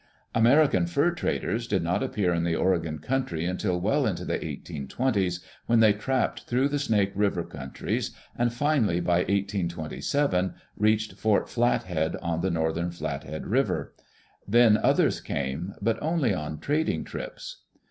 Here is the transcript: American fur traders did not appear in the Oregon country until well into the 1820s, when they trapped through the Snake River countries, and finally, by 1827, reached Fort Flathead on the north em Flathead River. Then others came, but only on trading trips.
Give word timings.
American 0.33 0.87
fur 0.87 1.11
traders 1.11 1.67
did 1.67 1.83
not 1.83 2.01
appear 2.01 2.33
in 2.33 2.43
the 2.43 2.55
Oregon 2.55 2.97
country 2.97 3.45
until 3.45 3.79
well 3.79 4.07
into 4.07 4.25
the 4.25 4.39
1820s, 4.39 5.41
when 5.67 5.79
they 5.79 5.93
trapped 5.93 6.45
through 6.45 6.67
the 6.67 6.79
Snake 6.79 7.11
River 7.13 7.43
countries, 7.43 8.09
and 8.35 8.51
finally, 8.51 8.99
by 8.99 9.17
1827, 9.19 10.55
reached 10.75 11.13
Fort 11.19 11.47
Flathead 11.47 12.15
on 12.15 12.41
the 12.41 12.49
north 12.49 12.77
em 12.77 12.89
Flathead 12.89 13.45
River. 13.45 13.93
Then 14.47 14.75
others 14.77 15.21
came, 15.21 15.75
but 15.83 16.01
only 16.01 16.33
on 16.33 16.57
trading 16.57 17.03
trips. 17.03 17.57